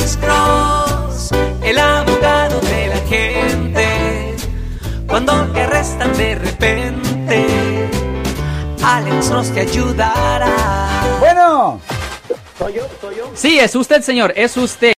Alex 0.00 0.16
Cross, 0.16 1.30
el 1.62 1.78
abogado 1.78 2.58
de 2.62 2.86
la 2.88 2.96
gente. 3.06 4.34
Cuando 5.06 5.44
te 5.52 5.60
arrestan 5.60 6.16
de 6.16 6.36
repente, 6.36 7.46
Alex 8.82 9.28
Cross 9.28 9.50
te 9.52 9.60
ayudará. 9.60 10.56
Bueno. 11.20 11.78
¿Soy 12.58 12.72
yo? 12.72 12.82
¿Soy 12.98 13.14
yo? 13.16 13.30
Sí, 13.34 13.58
es 13.58 13.74
usted, 13.76 14.00
señor, 14.00 14.32
es 14.36 14.56
usted. 14.56 14.94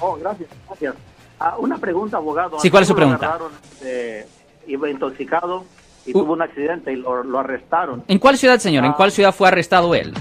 Oh, 0.00 0.16
gracias, 0.16 0.48
gracias. 0.66 0.94
Ah, 1.38 1.54
una 1.58 1.78
pregunta, 1.78 2.16
abogado. 2.16 2.58
Sí, 2.58 2.68
¿cuál 2.68 2.82
es 2.82 2.88
su 2.88 2.96
pregunta? 2.96 3.26
agarraron, 3.26 3.52
eh, 3.84 4.26
iba 4.66 4.90
intoxicado 4.90 5.64
y 6.04 6.10
Uh. 6.10 6.22
tuvo 6.24 6.32
un 6.32 6.42
accidente 6.42 6.92
y 6.92 6.96
lo, 6.96 7.22
lo 7.22 7.38
arrestaron 7.38 8.02
¿En 8.08 8.18
cuál 8.18 8.36
ciudad, 8.36 8.58
señor? 8.58 8.84
¿En 8.84 8.90
Ah. 8.90 8.94
cuál 8.96 9.12
ciudad 9.12 9.32
fue 9.32 9.46
arrestado 9.46 9.94
él? 9.94 10.12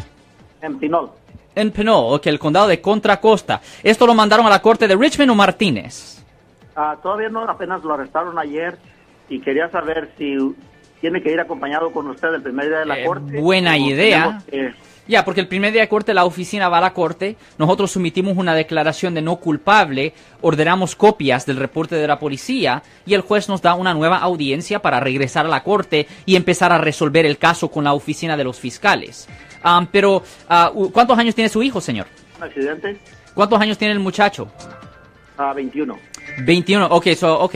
en 0.61 0.77
Pinol. 0.77 1.09
En 1.59 1.71
Pinot, 1.71 2.21
que 2.21 2.29
el 2.29 2.39
condado 2.39 2.67
de 2.67 2.79
Contra 2.79 3.19
Costa. 3.19 3.59
¿Esto 3.83 4.07
lo 4.07 4.13
mandaron 4.13 4.45
a 4.45 4.49
la 4.49 4.61
corte 4.61 4.87
de 4.87 4.95
Richmond 4.95 5.31
o 5.31 5.35
Martínez? 5.35 6.23
Ah, 6.75 6.95
todavía 7.03 7.27
no, 7.29 7.41
apenas 7.43 7.83
lo 7.83 7.93
arrestaron 7.93 8.39
ayer 8.39 8.77
y 9.27 9.41
quería 9.41 9.69
saber 9.69 10.09
si 10.17 10.37
tiene 11.01 11.21
que 11.21 11.31
ir 11.31 11.39
acompañado 11.39 11.91
con 11.91 12.07
usted 12.07 12.33
el 12.33 12.41
primer 12.41 12.67
día 12.69 12.79
de 12.79 12.85
la 12.85 12.99
Eh, 12.99 13.05
corte. 13.05 13.39
buena 13.41 13.77
idea. 13.77 14.41
que- 14.49 14.73
Ya, 15.07 15.25
porque 15.25 15.41
el 15.41 15.47
primer 15.47 15.73
día 15.73 15.81
de 15.81 15.89
corte 15.89 16.13
la 16.13 16.23
oficina 16.23 16.69
va 16.69 16.77
a 16.77 16.81
la 16.81 16.93
corte, 16.93 17.35
nosotros 17.57 17.89
sometimos 17.91 18.37
una 18.37 18.53
declaración 18.53 19.15
de 19.15 19.23
no 19.23 19.37
culpable, 19.37 20.13
ordenamos 20.41 20.95
copias 20.95 21.47
del 21.47 21.57
reporte 21.57 21.95
de 21.95 22.05
la 22.07 22.19
policía 22.19 22.83
y 23.07 23.15
el 23.15 23.21
juez 23.21 23.49
nos 23.49 23.61
da 23.63 23.73
una 23.73 23.95
nueva 23.95 24.19
audiencia 24.19 24.83
para 24.83 24.99
regresar 24.99 25.47
a 25.47 25.49
la 25.49 25.63
corte 25.63 26.05
y 26.27 26.35
empezar 26.35 26.71
a 26.71 26.77
resolver 26.77 27.25
el 27.25 27.39
caso 27.39 27.71
con 27.71 27.85
la 27.85 27.93
oficina 27.93 28.37
de 28.37 28.43
los 28.43 28.59
fiscales. 28.59 29.27
Ah, 29.63 29.85
pero, 29.91 30.23
ah, 30.47 30.71
u- 30.73 30.91
¿cuántos 30.91 31.17
años 31.17 31.35
tiene 31.35 31.49
su 31.49 31.61
hijo, 31.63 31.81
señor? 31.81 32.07
un 32.37 32.43
accidente 32.43 32.97
¿Cuántos 33.33 33.59
años 33.61 33.77
tiene 33.77 33.93
el 33.93 33.99
muchacho? 33.99 34.47
a 35.37 35.53
21. 35.53 35.97
21, 36.43 36.85
ok, 36.87 37.07
so, 37.15 37.39
ok. 37.39 37.55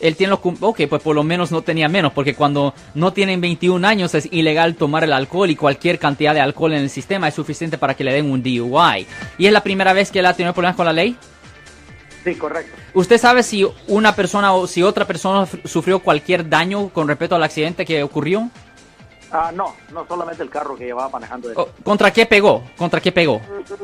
Él 0.00 0.16
tiene 0.16 0.30
los, 0.32 0.40
ok, 0.60 0.82
pues 0.88 1.02
por 1.02 1.14
lo 1.14 1.22
menos 1.24 1.50
no 1.50 1.62
tenía 1.62 1.88
menos, 1.88 2.12
porque 2.12 2.34
cuando 2.34 2.74
no 2.94 3.12
tienen 3.12 3.40
21 3.40 3.84
años 3.86 4.14
es 4.14 4.28
ilegal 4.32 4.74
tomar 4.74 5.02
el 5.04 5.12
alcohol 5.12 5.48
y 5.50 5.56
cualquier 5.56 5.98
cantidad 5.98 6.34
de 6.34 6.40
alcohol 6.40 6.72
en 6.74 6.80
el 6.82 6.90
sistema 6.90 7.26
es 7.28 7.34
suficiente 7.34 7.78
para 7.78 7.94
que 7.94 8.04
le 8.04 8.12
den 8.12 8.30
un 8.30 8.42
DUI. 8.42 9.06
¿Y 9.38 9.46
es 9.46 9.52
la 9.52 9.62
primera 9.62 9.92
vez 9.92 10.10
que 10.10 10.18
él 10.18 10.26
ha 10.26 10.34
tenido 10.34 10.52
problemas 10.52 10.76
con 10.76 10.86
la 10.86 10.92
ley? 10.92 11.16
Sí, 12.22 12.34
correcto. 12.36 12.76
¿Usted 12.92 13.18
sabe 13.18 13.42
si 13.42 13.66
una 13.88 14.14
persona 14.14 14.52
o 14.54 14.66
si 14.66 14.82
otra 14.82 15.06
persona 15.06 15.46
sufrió 15.64 15.98
cualquier 16.00 16.48
daño 16.48 16.88
con 16.90 17.08
respecto 17.08 17.34
al 17.36 17.42
accidente 17.42 17.84
que 17.84 18.02
ocurrió? 18.02 18.50
Ah, 19.36 19.50
no, 19.52 19.74
no 19.92 20.06
solamente 20.06 20.44
el 20.44 20.48
carro 20.48 20.76
que 20.76 20.84
llevaba 20.84 21.08
manejando. 21.08 21.50
él. 21.50 21.56
O- 21.58 21.68
¿Contra 21.82 22.12
qué 22.12 22.24
pegó? 22.24 22.62
¿Contra 22.76 23.00
qué 23.00 23.10
pegó? 23.10 23.40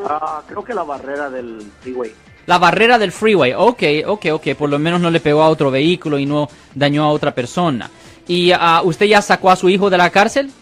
Ah, 0.08 0.42
creo 0.46 0.62
que 0.64 0.72
la 0.72 0.84
barrera 0.84 1.28
del 1.28 1.60
freeway. 1.80 2.12
La 2.46 2.58
barrera 2.58 2.98
del 2.98 3.10
freeway. 3.10 3.52
Ok, 3.56 3.82
ok, 4.06 4.26
ok. 4.34 4.54
Por 4.56 4.70
lo 4.70 4.78
menos 4.78 5.00
no 5.00 5.10
le 5.10 5.18
pegó 5.18 5.42
a 5.42 5.48
otro 5.48 5.70
vehículo 5.72 6.18
y 6.20 6.24
no 6.26 6.48
dañó 6.74 7.02
a 7.04 7.08
otra 7.10 7.34
persona. 7.34 7.90
¿Y 8.28 8.52
ah, 8.52 8.80
usted 8.84 9.06
ya 9.06 9.20
sacó 9.20 9.50
a 9.50 9.56
su 9.56 9.68
hijo 9.68 9.90
de 9.90 9.98
la 9.98 10.08
cárcel? 10.10 10.52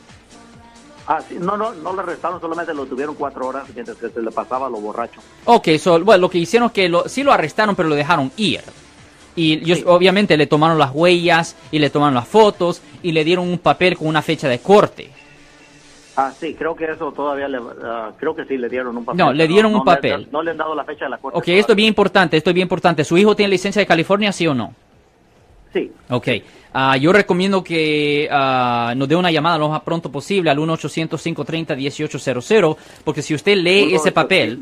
Ah, 1.07 1.21
sí, 1.27 1.37
no, 1.39 1.57
no, 1.57 1.73
no 1.75 1.95
le 1.95 2.01
arrestaron, 2.01 2.41
solamente 2.41 2.73
lo 2.75 2.85
tuvieron 2.87 3.15
cuatro 3.15 3.47
horas 3.47 3.65
mientras 3.75 3.97
que 3.99 4.09
se 4.11 4.21
le 4.23 4.31
pasaba 4.31 4.69
lo 4.69 4.79
borracho. 4.79 5.21
Ok, 5.47 5.69
so, 5.79 6.01
bueno, 6.05 6.23
lo 6.23 6.31
que 6.31 6.39
hicieron 6.39 6.67
es 6.69 6.73
que 6.73 6.89
lo, 6.89 7.09
sí 7.09 7.23
lo 7.23 7.33
arrestaron, 7.33 7.75
pero 7.77 7.89
lo 7.89 7.95
dejaron 7.95 8.31
ir. 8.37 8.63
Y 9.39 9.53
ellos 9.55 9.79
Sí. 9.79 9.85
obviamente 9.87 10.37
le 10.37 10.47
tomaron 10.49 10.79
las 10.79 10.91
huellas 10.93 11.55
y 11.71 11.79
le 11.79 11.91
tomaron 11.91 12.15
las 12.15 12.27
fotos 12.27 12.83
y 13.03 13.13
le 13.13 13.23
dieron 13.25 13.49
un 13.49 13.59
papel 13.59 13.97
con 13.97 14.09
una 14.09 14.21
fecha 14.21 14.49
de 14.49 14.59
corte. 14.59 15.11
Ah, 16.17 16.33
sí, 16.37 16.55
creo 16.55 16.75
que 16.75 16.85
eso 16.91 17.13
todavía 17.13 17.47
le, 17.47 17.59
ah, 17.85 18.11
creo 18.19 18.35
que 18.35 18.45
sí 18.47 18.57
le 18.59 18.69
dieron 18.69 18.97
un 18.97 19.05
papel. 19.05 19.19
No, 19.25 19.33
le 19.33 19.47
dieron 19.47 19.73
un 19.73 19.85
papel. 19.85 20.27
no 20.33 20.43
le 20.43 20.51
han 20.51 20.57
dado 20.57 20.75
la 20.75 20.83
fecha 20.85 21.05
de 21.05 21.11
la 21.13 21.19
corte. 21.19 21.39
Ok, 21.39 21.47
esto 21.47 21.73
es 21.73 21.77
bien 21.77 21.87
importante, 21.89 22.37
esto 22.37 22.51
es 22.51 22.55
bien 22.55 22.65
importante. 22.65 23.05
¿Su 23.05 23.17
hijo 23.17 23.37
tiene 23.37 23.51
licencia 23.51 23.79
de 23.79 23.87
California, 23.87 24.33
sí 24.33 24.45
o 24.49 24.55
no? 24.55 24.75
Sí, 25.73 25.91
Ok, 26.09 26.29
Ah, 26.73 26.97
yo 26.97 27.13
recomiendo 27.13 27.63
que 27.65 28.29
ah, 28.31 28.93
nos 28.97 29.09
dé 29.09 29.17
una 29.17 29.31
llamada 29.33 29.59
lo 29.59 29.69
más 29.71 29.81
pronto 29.83 30.11
posible 30.13 30.51
al 30.51 30.59
1-800-530-1800, 30.59 32.77
porque 33.05 33.23
si 33.23 33.35
usted 33.35 33.57
lee 33.57 33.95
ese 33.95 34.13
papel, 34.13 34.61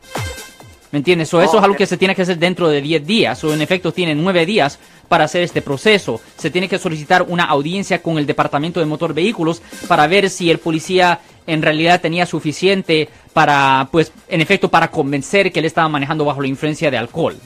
¿Me 0.92 0.98
entiendes? 0.98 1.28
So, 1.28 1.40
eso 1.40 1.52
Oh, 1.52 1.58
es 1.58 1.64
algo 1.64 1.76
que 1.76 1.86
se 1.86 1.96
tiene 1.96 2.14
que 2.14 2.22
hacer 2.22 2.38
dentro 2.38 2.68
de 2.68 2.80
10 2.80 3.06
días, 3.06 3.42
o 3.44 3.52
en 3.52 3.60
efecto 3.60 3.92
tiene 3.92 4.14
9 4.14 4.46
días 4.46 4.78
para 5.08 5.24
hacer 5.24 5.42
este 5.42 5.62
proceso. 5.62 6.20
Se 6.36 6.50
tiene 6.50 6.68
que 6.68 6.78
solicitar 6.78 7.22
una 7.28 7.44
audiencia 7.44 8.02
con 8.02 8.18
el 8.18 8.26
Departamento 8.26 8.80
de 8.80 8.86
Motor 8.86 9.12
Vehículos 9.12 9.62
para 9.88 10.06
ver 10.06 10.30
si 10.30 10.50
el 10.50 10.58
policía 10.58 11.20
en 11.46 11.62
realidad 11.62 12.00
tenía 12.00 12.26
suficiente 12.26 13.08
para, 13.32 13.88
pues, 13.90 14.12
en 14.28 14.40
efecto, 14.40 14.68
para 14.68 14.90
convencer 14.90 15.52
que 15.52 15.60
él 15.60 15.66
estaba 15.66 15.88
manejando 15.88 16.24
bajo 16.24 16.40
la 16.40 16.48
influencia 16.48 16.90
de 16.90 16.98
alcohol. 16.98 17.36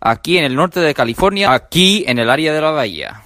aquí 0.00 0.36
en 0.36 0.44
el 0.44 0.54
norte 0.54 0.80
de 0.80 0.94
California, 0.94 1.52
aquí 1.52 2.04
en 2.06 2.18
el 2.18 2.28
área 2.28 2.52
de 2.52 2.60
la 2.60 2.70
bahía. 2.70 3.22